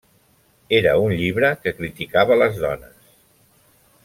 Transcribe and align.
Era 0.77 0.93
un 1.09 1.13
llibre 1.19 1.53
que 1.67 1.75
criticava 1.81 2.39
les 2.43 2.59
dones. 2.65 3.15